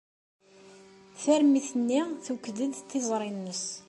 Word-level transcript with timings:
Tarmit-nni 1.21 2.01
twekked-d 2.25 2.73
tiẓri-nnes. 2.89 3.63